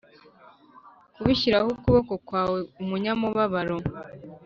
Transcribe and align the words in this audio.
kubishyiraho 1.15 1.67
ukuboko 1.75 2.13
kwawe 2.27 2.59
Umunyamubabaro 2.81 3.77